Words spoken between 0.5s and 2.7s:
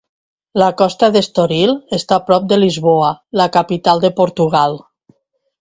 La costa d'Estoril està prop de